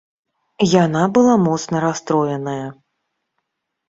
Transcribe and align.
Яна 0.83 1.03
была 1.17 1.35
моцна 1.47 1.81
расстроеная. 1.83 2.65